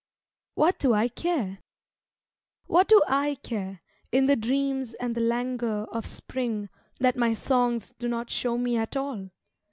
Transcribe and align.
"What 0.55 0.79
Do 0.79 0.95
I 0.95 1.07
Care?" 1.09 1.59
What 2.65 2.87
do 2.87 3.03
I 3.07 3.35
care, 3.43 3.81
in 4.11 4.25
the 4.25 4.35
dreams 4.35 4.95
and 4.95 5.13
the 5.13 5.21
languor 5.21 5.83
of 5.91 6.07
spring, 6.07 6.69
That 6.99 7.15
my 7.15 7.33
songs 7.33 7.93
do 7.99 8.07
not 8.07 8.31
show 8.31 8.57
me 8.57 8.77
at 8.77 8.97
all? 8.97 9.29